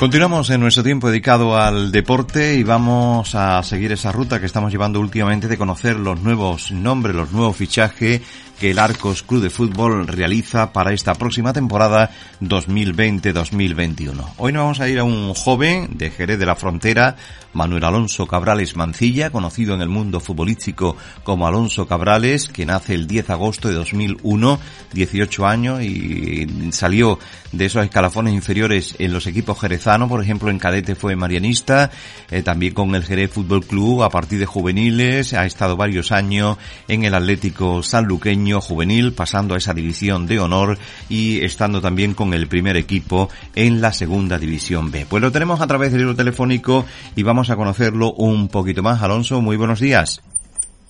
Continuamos 0.00 0.48
en 0.48 0.62
nuestro 0.62 0.82
tiempo 0.82 1.10
dedicado 1.10 1.58
al 1.58 1.92
deporte 1.92 2.54
y 2.54 2.62
vamos 2.62 3.34
a 3.34 3.62
seguir 3.62 3.92
esa 3.92 4.10
ruta 4.10 4.40
que 4.40 4.46
estamos 4.46 4.72
llevando 4.72 4.98
últimamente 4.98 5.46
de 5.46 5.58
conocer 5.58 5.96
los 5.96 6.22
nuevos 6.22 6.72
nombres, 6.72 7.14
los 7.14 7.32
nuevos 7.32 7.54
fichajes 7.54 8.22
que 8.60 8.72
el 8.72 8.78
Arcos 8.78 9.22
Club 9.22 9.40
de 9.40 9.48
Fútbol 9.48 10.06
realiza 10.06 10.70
para 10.70 10.92
esta 10.92 11.14
próxima 11.14 11.54
temporada 11.54 12.10
2020-2021. 12.42 14.34
Hoy 14.36 14.52
nos 14.52 14.62
vamos 14.62 14.80
a 14.80 14.88
ir 14.88 14.98
a 14.98 15.04
un 15.04 15.32
joven 15.32 15.96
de 15.96 16.10
Jerez 16.10 16.38
de 16.38 16.44
la 16.44 16.56
Frontera, 16.56 17.16
Manuel 17.54 17.84
Alonso 17.84 18.26
Cabrales 18.26 18.76
Mancilla, 18.76 19.30
conocido 19.30 19.74
en 19.74 19.80
el 19.80 19.88
mundo 19.88 20.20
futbolístico 20.20 20.94
como 21.24 21.46
Alonso 21.46 21.86
Cabrales, 21.86 22.48
que 22.48 22.66
nace 22.66 22.94
el 22.94 23.06
10 23.06 23.28
de 23.28 23.32
agosto 23.32 23.68
de 23.68 23.74
2001, 23.74 24.60
18 24.92 25.46
años 25.46 25.82
y 25.82 26.70
salió 26.70 27.18
de 27.52 27.64
esos 27.64 27.82
escalafones 27.82 28.34
inferiores 28.34 28.94
en 28.98 29.12
los 29.12 29.26
equipos 29.26 29.58
jerezanos, 29.58 30.08
por 30.08 30.22
ejemplo 30.22 30.50
en 30.50 30.58
cadete 30.58 30.94
fue 30.94 31.16
marianista, 31.16 31.90
eh, 32.30 32.42
también 32.42 32.74
con 32.74 32.94
el 32.94 33.04
Jerez 33.04 33.32
Fútbol 33.32 33.64
Club 33.64 34.02
a 34.02 34.10
partir 34.10 34.38
de 34.38 34.46
juveniles, 34.46 35.32
ha 35.32 35.46
estado 35.46 35.76
varios 35.76 36.12
años 36.12 36.58
en 36.88 37.04
el 37.04 37.14
Atlético 37.14 37.82
Sanluqueño 37.82 38.49
juvenil, 38.58 39.12
pasando 39.12 39.54
a 39.54 39.58
esa 39.58 39.74
división 39.74 40.26
de 40.26 40.40
honor 40.40 40.78
y 41.08 41.44
estando 41.44 41.80
también 41.80 42.14
con 42.14 42.32
el 42.32 42.48
primer 42.48 42.76
equipo 42.76 43.28
en 43.54 43.80
la 43.80 43.92
segunda 43.92 44.38
división 44.38 44.90
B. 44.90 45.06
Pues 45.08 45.22
lo 45.22 45.30
tenemos 45.30 45.60
a 45.60 45.66
través 45.66 45.92
del 45.92 46.00
libro 46.00 46.16
telefónico 46.16 46.86
y 47.14 47.22
vamos 47.22 47.50
a 47.50 47.56
conocerlo 47.56 48.12
un 48.14 48.48
poquito 48.48 48.82
más. 48.82 49.02
Alonso, 49.02 49.40
muy 49.40 49.56
buenos 49.56 49.78
días. 49.78 50.22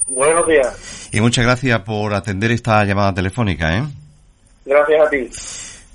Buenos 0.06 0.46
días. 0.46 1.08
Y 1.12 1.20
muchas 1.20 1.44
gracias 1.44 1.80
por 1.80 2.14
atender 2.14 2.52
esta 2.52 2.84
llamada 2.84 3.12
telefónica, 3.12 3.76
¿eh? 3.76 3.82
Gracias 4.64 5.06
a 5.06 5.10
ti. 5.10 5.28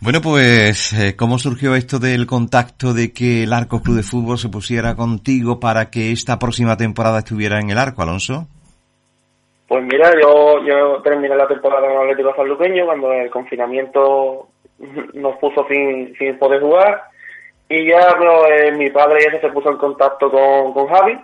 Bueno, 0.02 0.22
pues, 0.22 0.94
eh, 0.94 1.16
¿cómo 1.16 1.40
surgió 1.40 1.74
esto 1.74 2.00
del 2.00 2.28
contacto 2.28 2.94
de 2.94 3.12
que 3.12 3.44
el 3.44 3.54
Arco 3.54 3.82
Club 3.82 3.98
de 3.98 4.04
Fútbol 4.04 4.38
se 4.38 4.50
pusiera 4.50 4.96
contigo 4.96 5.60
para 5.60 5.90
que 5.90 6.12
esta 6.12 6.38
próxima 6.38 6.78
temporada 6.78 7.20
estuviera 7.20 7.60
en 7.60 7.70
el 7.70 7.78
Arco, 7.78 8.04
Alonso? 8.04 8.48
Pues 9.68 9.84
mira, 9.84 10.12
yo, 10.22 10.64
yo 10.64 11.02
terminé 11.02 11.36
la 11.36 11.48
temporada 11.48 11.88
con 11.88 11.98
Atlético 11.98 12.36
Sanluqueño 12.36 12.86
cuando 12.86 13.12
el 13.12 13.30
confinamiento 13.32 14.48
nos 15.14 15.38
puso 15.38 15.66
sin, 15.68 16.16
sin 16.18 16.38
poder 16.38 16.62
jugar 16.62 17.04
y 17.68 17.88
ya 17.88 18.16
eh, 18.50 18.72
mi 18.74 18.90
padre 18.92 19.20
ya 19.24 19.40
se 19.40 19.50
puso 19.50 19.72
en 19.72 19.78
contacto 19.78 20.30
con, 20.30 20.74
con 20.74 20.88
Javi 20.88 21.18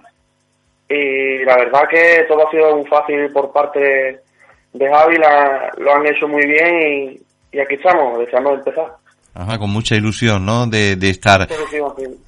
y 0.89 1.45
la 1.45 1.55
verdad 1.57 1.87
que 1.87 2.25
todo 2.27 2.47
ha 2.47 2.51
sido 2.51 2.75
muy 2.77 2.85
fácil 2.85 3.31
por 3.31 3.51
parte 3.51 4.21
de 4.73 4.89
Javi, 4.89 5.17
la, 5.17 5.71
lo 5.77 5.93
han 5.93 6.07
hecho 6.07 6.27
muy 6.27 6.45
bien 6.45 6.81
y, 6.81 7.21
y 7.57 7.59
aquí 7.59 7.75
estamos, 7.75 8.19
deseando 8.19 8.53
empezar. 8.53 9.00
Ajá, 9.33 9.57
con 9.57 9.69
mucha 9.69 9.95
ilusión, 9.95 10.45
¿no? 10.45 10.67
De, 10.67 10.95
de 10.95 11.09
estar... 11.09 11.47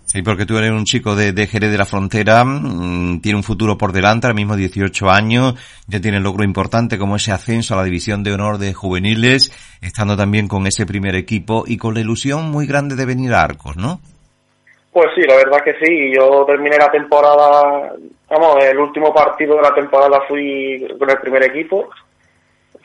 Sí, 0.05 0.21
porque 0.21 0.45
tú 0.45 0.57
eres 0.59 0.69
un 0.69 0.85
chico 0.85 1.15
de, 1.15 1.31
de 1.31 1.47
Jerez 1.47 1.71
de 1.71 1.77
la 1.77 1.85
Frontera, 1.85 2.45
mm, 2.45 3.19
tiene 3.21 3.35
un 3.35 3.43
futuro 3.43 3.79
por 3.79 3.93
delante, 3.93 4.27
ahora 4.27 4.35
mismo 4.35 4.55
18 4.55 5.09
años, 5.09 5.55
ya 5.87 5.99
tiene 5.99 6.19
logro 6.19 6.43
importante 6.43 6.99
como 6.99 7.15
ese 7.15 7.31
ascenso 7.31 7.73
a 7.73 7.77
la 7.77 7.83
división 7.83 8.23
de 8.23 8.31
honor 8.31 8.59
de 8.59 8.75
juveniles, 8.75 9.51
estando 9.81 10.15
también 10.15 10.47
con 10.47 10.67
ese 10.67 10.85
primer 10.85 11.15
equipo 11.15 11.63
y 11.65 11.77
con 11.77 11.95
la 11.95 12.01
ilusión 12.01 12.51
muy 12.51 12.67
grande 12.67 12.95
de 12.95 13.07
venir 13.07 13.33
a 13.33 13.41
Arcos, 13.41 13.75
¿no? 13.75 14.01
Pues 14.91 15.07
sí, 15.15 15.21
la 15.27 15.35
verdad 15.35 15.63
que 15.63 15.73
sí, 15.83 16.13
yo 16.15 16.45
terminé 16.45 16.77
la 16.77 16.91
temporada, 16.91 17.93
vamos, 18.29 18.63
el 18.63 18.77
último 18.77 19.11
partido 19.11 19.55
de 19.55 19.63
la 19.63 19.73
temporada 19.73 20.21
fui 20.27 20.85
con 20.99 21.09
el 21.09 21.17
primer 21.17 21.41
equipo, 21.41 21.89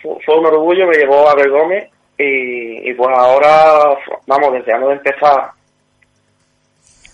fue, 0.00 0.38
un 0.38 0.46
orgullo, 0.46 0.86
me 0.86 0.96
llevó 0.96 1.28
a 1.28 1.34
Gómez 1.34 1.90
y, 2.18 2.92
pues 2.94 3.08
ahora, 3.16 3.96
vamos, 4.26 4.52
deseando 4.52 4.88
de 4.88 4.94
empezar. 4.94 5.50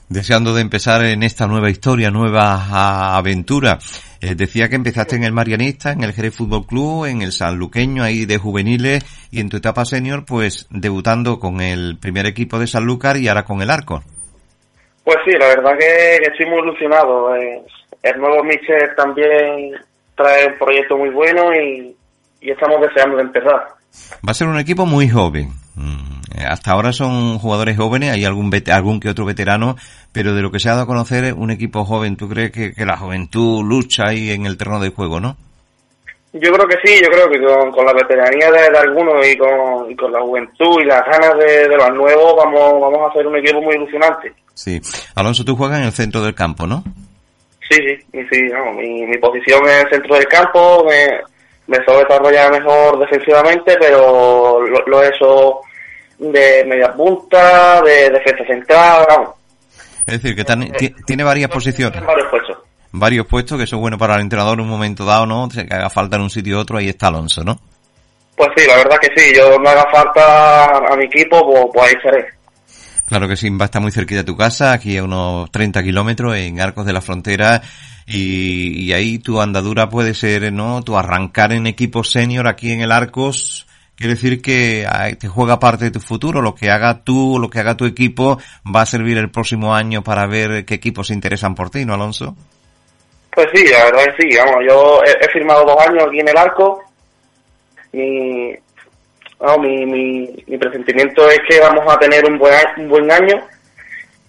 Deseando 0.08 0.54
de 0.54 0.62
empezar 0.62 1.04
en 1.04 1.22
esta 1.22 1.46
nueva 1.46 1.70
historia, 1.70 2.10
nueva 2.10 3.16
aventura. 3.16 3.78
Eh, 4.20 4.34
decía 4.34 4.68
que 4.68 4.76
empezaste 4.76 5.16
en 5.16 5.24
el 5.24 5.32
Marianista, 5.32 5.92
en 5.92 6.02
el 6.02 6.12
Jerez 6.12 6.36
Fútbol 6.36 6.66
Club, 6.66 7.04
en 7.04 7.20
el 7.20 7.32
Sanluqueño, 7.32 8.02
ahí 8.02 8.24
de 8.24 8.38
juveniles, 8.38 9.04
y 9.30 9.40
en 9.40 9.50
tu 9.50 9.58
etapa 9.58 9.84
senior, 9.84 10.24
pues 10.26 10.66
debutando 10.70 11.38
con 11.38 11.60
el 11.60 11.98
primer 12.00 12.24
equipo 12.26 12.58
de 12.58 12.66
Sanlúcar 12.66 13.18
y 13.18 13.28
ahora 13.28 13.44
con 13.44 13.60
el 13.60 13.70
Arco. 13.70 14.02
Pues 15.04 15.18
sí, 15.26 15.32
la 15.38 15.48
verdad 15.48 15.72
que, 15.78 16.16
estoy 16.16 16.46
muy 16.46 16.60
ilusionado. 16.60 17.36
Eh, 17.36 17.62
el 18.02 18.18
nuevo 18.18 18.42
Michel 18.42 18.94
también 18.96 19.72
trae 20.14 20.46
un 20.46 20.58
proyecto 20.58 20.96
muy 20.96 21.10
bueno 21.10 21.52
y 21.54 21.94
estamos 22.40 22.80
deseando 22.80 23.16
de 23.16 23.22
empezar. 23.22 23.73
Va 24.26 24.30
a 24.30 24.34
ser 24.34 24.48
un 24.48 24.58
equipo 24.58 24.86
muy 24.86 25.08
joven. 25.08 25.52
Mm, 25.76 26.46
hasta 26.48 26.72
ahora 26.72 26.92
son 26.92 27.38
jugadores 27.38 27.76
jóvenes, 27.76 28.12
hay 28.12 28.24
algún 28.24 28.50
algún 28.70 29.00
que 29.00 29.08
otro 29.08 29.24
veterano, 29.24 29.76
pero 30.12 30.34
de 30.34 30.42
lo 30.42 30.50
que 30.50 30.60
se 30.60 30.68
ha 30.68 30.72
dado 30.72 30.84
a 30.84 30.86
conocer 30.86 31.24
es 31.24 31.32
un 31.32 31.50
equipo 31.50 31.84
joven. 31.84 32.16
¿Tú 32.16 32.28
crees 32.28 32.52
que, 32.52 32.72
la 32.84 32.96
juventud 32.96 33.64
lucha 33.64 34.04
ahí 34.08 34.30
en 34.30 34.46
el 34.46 34.56
terreno 34.56 34.80
de 34.80 34.90
juego, 34.90 35.20
no? 35.20 35.36
Yo 36.32 36.52
creo 36.52 36.66
que 36.66 36.76
sí, 36.84 37.00
yo 37.00 37.08
creo 37.10 37.28
que 37.28 37.40
con, 37.70 37.86
la 37.86 37.92
veteranía 37.92 38.50
de, 38.50 38.78
algunos 38.78 39.26
y 39.26 39.36
con, 39.36 40.12
la 40.12 40.20
juventud 40.20 40.80
y 40.80 40.84
las 40.84 41.02
ganas 41.04 41.38
de, 41.38 41.68
los 41.68 41.90
nuevos 41.94 42.34
vamos, 42.36 42.80
vamos 42.80 42.98
a 43.02 43.10
hacer 43.10 43.26
un 43.26 43.36
equipo 43.36 43.60
muy 43.62 43.76
ilusionante. 43.76 44.32
Sí. 44.52 44.80
Alonso, 45.14 45.44
tú 45.44 45.54
juegas 45.56 45.78
en 45.78 45.86
el 45.86 45.92
centro 45.92 46.22
del 46.22 46.34
campo, 46.34 46.66
¿no? 46.66 46.82
Sí, 47.68 47.76
sí, 48.12 48.18
sí, 48.30 48.42
mi, 48.76 49.06
mi 49.06 49.18
posición 49.18 49.64
es 49.66 49.84
el 49.84 49.90
centro 49.90 50.16
del 50.16 50.26
campo, 50.26 50.84
me, 50.84 51.20
me 51.66 51.76
suelo 51.84 52.00
desarrollar 52.00 52.52
mejor 52.52 52.98
defensivamente, 52.98 53.76
pero 53.78 54.60
lo, 54.60 55.02
he 55.02 55.08
hecho 55.08 55.60
de 56.18 56.64
media 56.66 56.92
punta, 56.92 57.80
de 57.82 58.10
defensa 58.10 58.44
central, 58.46 59.06
Es 60.06 60.22
decir, 60.22 60.36
que 60.36 60.94
tiene 61.06 61.24
varias 61.24 61.50
posiciones. 61.50 62.04
Varios 62.04 62.28
puestos. 62.28 62.58
Varios 62.92 63.26
puestos 63.26 63.58
que 63.58 63.66
son 63.66 63.80
buenos 63.80 63.98
para 63.98 64.14
el 64.14 64.20
entrenador 64.20 64.54
en 64.54 64.64
un 64.64 64.70
momento 64.70 65.04
dado, 65.04 65.26
¿no? 65.26 65.48
Que 65.48 65.66
haga 65.68 65.90
falta 65.90 66.16
en 66.16 66.22
un 66.22 66.30
sitio 66.30 66.56
u 66.56 66.60
otro, 66.60 66.78
ahí 66.78 66.88
está 66.88 67.08
Alonso, 67.08 67.42
¿no? 67.42 67.58
Pues 68.36 68.50
sí, 68.56 68.66
la 68.66 68.76
verdad 68.76 68.98
que 69.00 69.10
sí. 69.16 69.32
Yo 69.34 69.58
me 69.58 69.68
haga 69.70 69.84
falta 69.90 70.66
a 70.92 70.96
mi 70.96 71.04
equipo, 71.06 71.44
pues, 71.44 71.66
pues 71.72 71.88
ahí 71.88 72.00
seré. 72.02 72.33
Claro 73.06 73.28
que 73.28 73.36
sí, 73.36 73.50
va 73.50 73.64
a 73.64 73.66
estar 73.66 73.82
muy 73.82 73.92
cerquita 73.92 74.20
de 74.20 74.24
tu 74.24 74.36
casa, 74.36 74.72
aquí 74.72 74.96
a 74.96 75.04
unos 75.04 75.50
30 75.50 75.82
kilómetros 75.82 76.36
en 76.36 76.60
Arcos 76.60 76.86
de 76.86 76.92
la 76.92 77.02
Frontera 77.02 77.60
y, 78.06 78.92
ahí 78.92 79.18
tu 79.18 79.40
andadura 79.40 79.88
puede 79.88 80.14
ser, 80.14 80.52
¿no? 80.52 80.82
Tu 80.82 80.96
arrancar 80.96 81.52
en 81.52 81.66
equipo 81.66 82.04
senior 82.04 82.48
aquí 82.48 82.72
en 82.72 82.80
el 82.80 82.92
Arcos, 82.92 83.66
quiere 83.96 84.14
decir 84.14 84.40
que 84.40 84.86
te 85.18 85.28
juega 85.28 85.58
parte 85.58 85.86
de 85.86 85.90
tu 85.90 86.00
futuro, 86.00 86.40
lo 86.40 86.54
que 86.54 86.70
haga 86.70 87.04
tú, 87.04 87.38
lo 87.38 87.50
que 87.50 87.60
haga 87.60 87.76
tu 87.76 87.84
equipo 87.84 88.38
va 88.74 88.82
a 88.82 88.86
servir 88.86 89.18
el 89.18 89.30
próximo 89.30 89.74
año 89.74 90.02
para 90.02 90.26
ver 90.26 90.64
qué 90.64 90.74
equipos 90.74 91.08
se 91.08 91.14
interesan 91.14 91.54
por 91.54 91.70
ti, 91.70 91.84
¿no, 91.84 91.94
Alonso? 91.94 92.34
Pues 93.34 93.48
sí, 93.54 93.66
la 93.66 93.84
verdad 93.84 94.14
que 94.16 94.22
sí, 94.22 94.36
vamos, 94.36 94.56
yo 94.66 95.00
he, 95.02 95.28
firmado 95.30 95.64
dos 95.64 95.86
años 95.86 96.04
aquí 96.06 96.20
en 96.20 96.28
el 96.28 96.36
Arco, 96.36 96.82
mi, 97.92 98.54
mi, 99.58 99.86
mi, 99.86 100.44
mi 100.46 100.58
presentimiento 100.58 101.28
es 101.28 101.38
que 101.48 101.60
vamos 101.60 101.84
a 101.92 101.98
tener 101.98 102.24
un 102.24 102.38
buen, 102.38 102.54
un 102.78 102.88
buen 102.88 103.10
año 103.10 103.36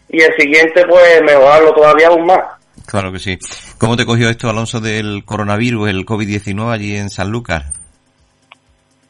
y 0.09 0.21
el 0.21 0.33
siguiente 0.37 0.85
pues 0.87 1.21
mejorarlo 1.23 1.73
todavía 1.73 2.07
aún 2.07 2.25
más. 2.25 2.41
Claro 2.85 3.11
que 3.11 3.19
sí. 3.19 3.37
¿Cómo 3.77 3.97
te 3.97 4.05
cogió 4.05 4.29
esto, 4.29 4.49
Alonso, 4.49 4.79
del 4.79 5.23
coronavirus, 5.25 5.89
el 5.89 6.05
COVID-19 6.05 6.71
allí 6.71 6.95
en 6.95 7.09
San 7.09 7.29
Lucas? 7.29 7.65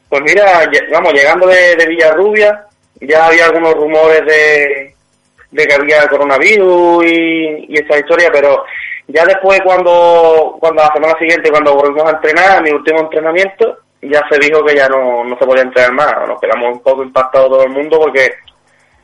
Pues 0.09 0.21
mira, 0.23 0.69
vamos, 0.91 1.13
llegando 1.13 1.47
de, 1.47 1.85
Villarrubia, 1.87 2.65
ya 3.01 3.27
había 3.27 3.45
algunos 3.45 3.73
rumores 3.73 4.21
de, 4.25 4.95
de 5.51 5.65
que 5.65 5.73
había 5.73 6.07
coronavirus 6.07 7.05
y, 7.05 7.65
y 7.69 7.75
esta 7.75 7.97
historia, 7.97 8.29
pero 8.31 8.63
ya 9.07 9.25
después 9.25 9.59
cuando, 9.63 10.57
cuando 10.59 10.83
la 10.83 10.93
semana 10.93 11.17
siguiente, 11.19 11.51
cuando 11.51 11.75
volvimos 11.75 12.05
a 12.05 12.15
entrenar, 12.15 12.63
mi 12.63 12.71
último 12.71 13.01
entrenamiento, 13.01 13.79
ya 14.11 14.21
se 14.29 14.39
dijo 14.39 14.63
que 14.63 14.75
ya 14.75 14.87
no, 14.87 15.23
no 15.23 15.37
se 15.37 15.45
podía 15.45 15.63
entrenar 15.63 15.93
más. 15.93 16.27
Nos 16.27 16.39
quedamos 16.39 16.73
un 16.73 16.81
poco 16.81 17.03
impactados 17.03 17.49
todo 17.49 17.63
el 17.63 17.71
mundo 17.71 17.99
porque, 17.99 18.31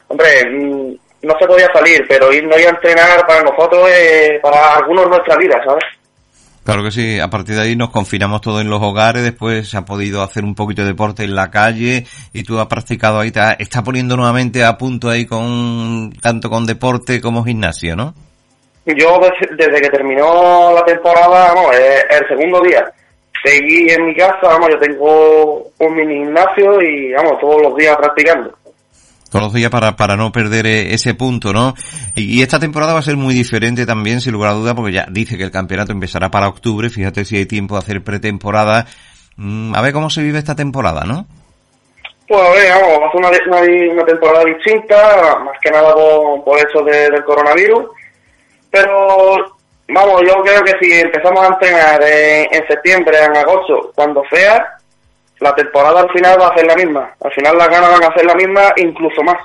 hombre, 0.07 0.27
mm, 0.49 0.95
no 1.23 1.33
se 1.39 1.47
podía 1.47 1.67
salir, 1.73 2.05
pero 2.07 2.33
ir 2.33 2.45
no 2.45 2.57
ir 2.57 2.67
a 2.67 2.71
entrenar 2.71 3.25
para 3.27 3.43
nosotros, 3.43 3.89
para 4.41 4.75
algunos 4.77 5.07
nuestra 5.07 5.35
vida, 5.37 5.61
¿sabes? 5.65 5.83
Claro 6.63 6.83
que 6.83 6.91
sí, 6.91 7.19
a 7.19 7.27
partir 7.27 7.55
de 7.55 7.61
ahí 7.61 7.75
nos 7.75 7.89
confinamos 7.89 8.41
todos 8.41 8.61
en 8.61 8.69
los 8.69 8.81
hogares, 8.81 9.23
después 9.23 9.67
se 9.67 9.77
ha 9.77 9.85
podido 9.85 10.21
hacer 10.21 10.43
un 10.43 10.53
poquito 10.53 10.83
de 10.83 10.89
deporte 10.89 11.23
en 11.23 11.33
la 11.33 11.49
calle 11.49 12.05
y 12.33 12.43
tú 12.43 12.59
has 12.59 12.67
practicado 12.67 13.19
ahí, 13.19 13.31
te 13.31 13.41
está 13.57 13.83
poniendo 13.83 14.15
nuevamente 14.15 14.63
a 14.63 14.77
punto 14.77 15.09
ahí 15.09 15.25
con 15.25 16.13
tanto 16.21 16.51
con 16.51 16.67
deporte 16.67 17.19
como 17.19 17.43
gimnasio, 17.43 17.95
¿no? 17.95 18.13
Yo 18.85 19.19
desde 19.57 19.81
que 19.81 19.89
terminó 19.89 20.71
la 20.73 20.83
temporada, 20.83 21.53
vamos, 21.53 21.75
el 21.75 22.27
segundo 22.27 22.61
día, 22.61 22.91
seguí 23.43 23.89
en 23.89 24.05
mi 24.05 24.15
casa, 24.15 24.39
vamos, 24.43 24.69
yo 24.71 24.79
tengo 24.79 25.71
un 25.79 25.95
mini 25.95 26.23
gimnasio 26.23 26.81
y 26.81 27.13
vamos, 27.13 27.39
todos 27.39 27.61
los 27.61 27.75
días 27.75 27.95
practicando 27.97 28.51
todos 29.31 29.45
los 29.45 29.53
días 29.53 29.71
para, 29.71 29.95
para 29.95 30.17
no 30.17 30.31
perder 30.31 30.67
eh, 30.67 30.93
ese 30.93 31.13
punto, 31.13 31.53
¿no? 31.53 31.73
Y, 32.15 32.41
esta 32.41 32.59
temporada 32.59 32.93
va 32.93 32.99
a 32.99 33.03
ser 33.03 33.15
muy 33.15 33.33
diferente 33.33 33.85
también, 33.85 34.19
sin 34.19 34.33
lugar 34.33 34.51
a 34.51 34.55
duda, 34.55 34.75
porque 34.75 34.91
ya 34.91 35.05
dice 35.09 35.37
que 35.37 35.43
el 35.43 35.51
campeonato 35.51 35.93
empezará 35.93 36.29
para 36.29 36.49
octubre, 36.49 36.89
fíjate 36.89 37.23
si 37.23 37.37
hay 37.37 37.45
tiempo 37.45 37.75
de 37.75 37.79
hacer 37.79 38.03
pretemporada. 38.03 38.85
Mm, 39.37 39.73
a 39.73 39.81
ver 39.81 39.93
cómo 39.93 40.09
se 40.09 40.21
vive 40.21 40.37
esta 40.37 40.53
temporada, 40.53 41.05
¿no? 41.05 41.25
Pues 42.27 42.41
a 42.41 42.51
ver, 42.51 42.71
vamos, 42.71 42.99
va 43.01 43.07
a 43.07 43.11
ser 43.11 43.47
una, 43.47 43.93
una, 43.93 44.05
temporada 44.05 44.43
distinta, 44.43 45.39
más 45.45 45.57
que 45.61 45.71
nada 45.71 45.93
por, 45.93 46.57
eso 46.57 46.83
del 46.83 47.23
coronavirus, 47.23 47.85
pero 48.69 49.60
vamos, 49.93 50.21
yo 50.27 50.41
creo 50.43 50.61
que 50.63 50.73
si 50.81 50.99
empezamos 50.99 51.43
a 51.43 51.47
entrenar 51.47 52.01
en, 52.03 52.47
en 52.51 52.67
septiembre, 52.67 53.17
en 53.23 53.37
agosto, 53.37 53.91
cuando 53.95 54.23
sea, 54.31 54.77
la 55.39 55.53
temporada 55.55 56.01
al 56.01 56.11
final 56.11 56.39
va 56.39 56.47
a 56.47 56.57
ser 56.57 56.65
la 56.65 56.75
misma. 56.75 57.13
Al 57.21 57.31
final 57.33 57.57
las 57.57 57.67
ganas 57.69 57.91
van 57.91 58.03
a 58.03 58.13
ser 58.13 58.25
la 58.25 58.35
misma, 58.35 58.73
incluso 58.77 59.23
más. 59.23 59.37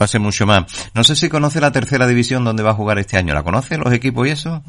Va 0.00 0.04
a 0.04 0.08
ser 0.08 0.20
mucho 0.20 0.46
más. 0.46 0.90
No 0.94 1.04
sé 1.04 1.14
si 1.14 1.28
conoce 1.28 1.60
la 1.60 1.72
tercera 1.72 2.06
división 2.06 2.44
donde 2.44 2.62
va 2.62 2.70
a 2.70 2.74
jugar 2.74 2.98
este 2.98 3.18
año. 3.18 3.34
¿La 3.34 3.42
conoce 3.42 3.76
los 3.76 3.92
equipos 3.92 4.26
y 4.26 4.30
eso? 4.30 4.62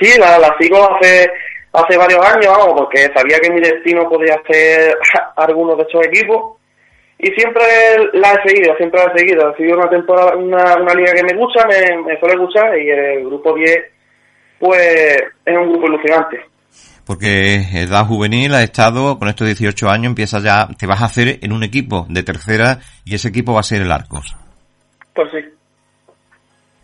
Sí, 0.00 0.18
la, 0.18 0.38
la 0.38 0.56
sigo 0.58 0.78
hace 0.90 1.30
hace 1.72 1.96
varios 1.96 2.24
años, 2.24 2.46
vamos, 2.46 2.74
porque 2.76 3.10
sabía 3.14 3.38
que 3.38 3.50
mi 3.50 3.60
destino 3.60 4.08
podía 4.08 4.40
ser 4.46 4.96
algunos 5.36 5.76
de 5.76 5.82
estos 5.82 6.06
equipos 6.06 6.56
y 7.18 7.26
siempre 7.32 7.62
la 8.12 8.32
he 8.32 8.48
seguido, 8.48 8.76
siempre 8.76 9.00
la 9.00 9.12
he 9.12 9.18
seguido. 9.18 9.48
Ha 9.48 9.56
sido 9.56 9.76
una 9.76 9.90
temporada, 9.90 10.36
una, 10.36 10.76
una 10.76 10.94
liga 10.94 11.12
que 11.12 11.24
me 11.24 11.36
gusta, 11.36 11.66
me, 11.66 12.02
me 12.02 12.18
suele 12.18 12.36
gustar 12.36 12.78
y 12.78 12.90
el 12.90 13.24
grupo 13.24 13.54
10 13.54 13.76
pues 14.58 15.22
es 15.44 15.56
un 15.56 15.70
grupo 15.70 15.86
ilusionante 15.86 16.40
porque 17.08 17.54
edad 17.72 18.04
juvenil 18.04 18.54
ha 18.54 18.62
estado, 18.62 19.18
con 19.18 19.28
estos 19.28 19.46
18 19.46 19.88
años, 19.88 20.08
empieza 20.08 20.40
ya, 20.40 20.68
te 20.78 20.86
vas 20.86 21.00
a 21.00 21.06
hacer 21.06 21.38
en 21.40 21.52
un 21.52 21.62
equipo 21.62 22.04
de 22.10 22.22
tercera 22.22 22.80
y 23.02 23.14
ese 23.14 23.28
equipo 23.28 23.54
va 23.54 23.60
a 23.60 23.62
ser 23.62 23.80
el 23.80 23.90
Arcos. 23.90 24.36
Pues 25.14 25.30
sí. 25.30 25.38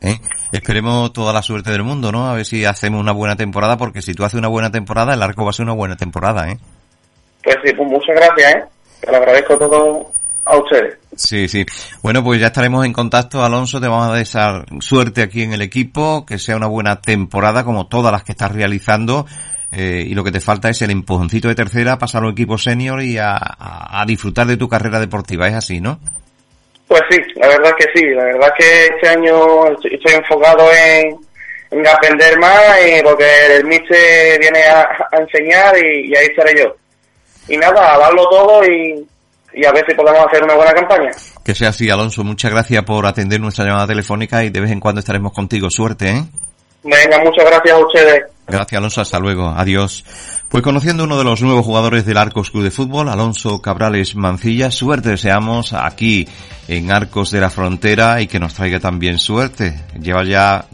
¿Eh? 0.01 0.19
Esperemos 0.51 1.13
toda 1.13 1.35
la 1.35 1.43
suerte 1.43 1.73
del 1.73 1.83
mundo, 1.83 2.11
¿no? 2.11 2.31
A 2.31 2.37
ver 2.37 2.47
si 2.47 2.65
hacemos 2.65 3.03
una 3.03 3.13
buena 3.13 3.37
temporada, 3.37 3.77
porque 3.77 4.01
si 4.01 4.15
tú 4.15 4.25
haces 4.25 4.39
una 4.39 4.49
buena 4.49 4.71
temporada, 4.71 5.13
el 5.13 5.23
Arco 5.23 5.45
va 5.45 5.51
a 5.51 5.53
ser 5.53 5.65
una 5.65 5.75
buena 5.75 5.97
temporada, 5.97 6.51
¿eh? 6.51 6.57
Pues 7.43 7.57
sí, 7.63 7.75
pues 7.75 7.87
muchas 7.87 8.17
gracias, 8.17 8.55
¿eh? 8.55 8.65
Te 9.03 9.11
lo 9.11 9.19
agradezco 9.19 9.59
todo 9.59 10.11
a 10.45 10.57
ustedes. 10.57 10.99
Sí, 11.17 11.49
sí. 11.49 11.65
Bueno, 12.03 12.23
pues 12.25 12.41
ya 12.41 12.49
estaremos 12.49 12.85
en 12.85 12.93
contacto, 12.93 13.43
Alonso. 13.45 13.81
Te 13.81 13.89
vamos 13.89 14.11
a 14.11 14.15
desear 14.15 14.67
suerte 14.81 15.23
aquí 15.23 15.43
en 15.43 15.53
el 15.53 15.63
equipo, 15.63 16.27
que 16.27 16.39
sea 16.39 16.57
una 16.57 16.67
buena 16.67 17.01
temporada 17.01 17.65
como 17.65 17.87
todas 17.87 18.13
las 18.13 18.25
que 18.25 18.33
estás 18.33 18.53
realizando 18.53 19.27
eh, 19.77 20.05
y 20.07 20.15
lo 20.15 20.23
que 20.23 20.31
te 20.31 20.41
falta 20.41 20.69
es 20.69 20.81
el 20.83 20.91
empujoncito 20.91 21.49
de 21.49 21.57
tercera, 21.57 21.99
pasar 21.99 22.23
a 22.23 22.29
equipo 22.29 22.57
senior 22.57 23.03
y 23.03 23.19
a, 23.19 24.05
disfrutar 24.07 24.47
de 24.47 24.57
tu 24.57 24.69
carrera 24.69 25.01
deportiva. 25.01 25.49
¿Es 25.49 25.55
así, 25.55 25.81
no? 25.81 25.99
Pues 26.87 27.03
sí, 27.11 27.19
la 27.37 27.49
verdad 27.49 27.75
que 27.77 27.87
sí. 27.95 28.07
La 28.11 28.25
verdad 28.25 28.53
que 28.57 28.87
este 28.87 29.09
año 29.09 29.67
estoy 29.73 30.15
enfocado 30.15 30.69
en, 30.73 31.19
aprender 31.89 32.39
más 32.39 32.79
y 32.87 33.03
porque 33.03 33.27
el 33.57 33.65
mister 33.65 34.39
viene 34.39 34.61
a, 34.63 35.09
enseñar 35.19 35.77
y, 35.77 36.15
ahí 36.15 36.27
estaré 36.27 36.55
yo. 36.57 36.77
Y 37.49 37.57
nada, 37.57 37.95
a 37.95 37.99
darlo 37.99 38.29
todo 38.29 38.65
y, 38.65 39.05
y 39.55 39.65
a 39.65 39.73
ver 39.73 39.85
si 39.89 39.95
podemos 39.95 40.27
hacer 40.27 40.43
una 40.43 40.55
buena 40.55 40.73
campaña. 40.73 41.11
Que 41.45 41.55
sea 41.55 41.69
así, 41.69 41.89
Alonso. 41.91 42.25
Muchas 42.25 42.51
gracias 42.51 42.83
por 42.85 43.07
atender 43.07 43.41
nuestra 43.41 43.65
llamada 43.65 43.87
telefónica 43.87 44.45
y 44.45 44.51
de 44.51 44.61
vez 44.61 44.71
en 44.71 44.81
cuando 44.81 45.01
estaremos 45.01 45.33
contigo. 45.33 45.71
Suerte, 45.71 46.11
¿eh? 46.11 46.25
Venga, 46.83 47.19
muchas 47.25 47.45
gracias 47.47 47.77
a 47.77 47.79
ustedes. 47.79 48.23
Gracias, 48.47 48.79
Alonso. 48.79 49.01
Hasta 49.01 49.19
luego. 49.19 49.49
Adiós. 49.49 50.05
Pues 50.49 50.63
conociendo 50.63 51.05
uno 51.05 51.19
de 51.19 51.25
los 51.25 51.43
nuevos 51.43 51.65
jugadores 51.65 52.07
del 52.07 52.17
Arcos 52.17 52.51
Club 52.51 52.63
de 52.63 52.71
Fútbol, 52.71 53.09
Alonso 53.09 53.61
Cabrales 53.61 54.15
Mancilla, 54.15 54.71
suerte 54.71 55.09
deseamos 55.09 55.73
aquí 55.73 56.29
en 56.69 56.93
Arcos 56.93 57.33
de 57.33 57.41
la 57.41 57.51
Frontera 57.51 58.21
y 58.21 58.29
que 58.29 58.39
nos 58.39 58.55
traiga 58.55 58.79
también 58.79 59.19
suerte. 59.19 59.81
Lleva 60.01 60.23
ya, 60.23 60.67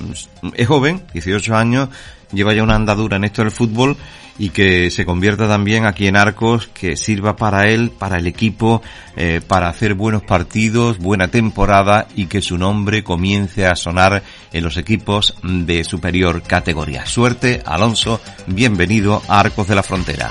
es 0.55 0.69
joven, 0.69 1.03
18 1.15 1.55
años, 1.55 1.88
lleva 2.32 2.55
ya 2.55 2.62
una 2.62 2.75
andadura 2.75 3.17
en 3.17 3.25
esto 3.25 3.43
del 3.43 3.50
fútbol 3.50 3.97
y 4.38 4.50
que 4.50 4.91
se 4.91 5.05
convierta 5.05 5.47
también 5.47 5.85
aquí 5.85 6.06
en 6.06 6.17
Arcos, 6.17 6.69
que 6.69 6.97
sirva 6.97 7.37
para 7.37 7.69
él, 7.69 7.91
para 7.91 8.17
el 8.17 8.27
equipo, 8.27 8.81
eh, 9.15 9.43
para 9.47 9.69
hacer 9.69 9.93
buenos 9.93 10.23
partidos, 10.23 10.97
buena 10.97 11.29
temporada 11.29 12.09
y 12.17 12.25
que 12.27 12.41
su 12.41 12.56
nombre 12.56 13.05
comience 13.05 13.67
a 13.67 13.77
sonar 13.77 14.23
en 14.50 14.65
los 14.65 14.79
equipos 14.79 15.35
de 15.43 15.85
superior 15.85 16.43
categoría. 16.43 17.05
Suerte, 17.05 17.62
Alonso, 17.67 18.21
bienvenido 18.47 19.23
a 19.29 19.41
Arcos 19.41 19.69
de 19.69 19.75
la 19.75 19.82
Frontera. 19.82 20.31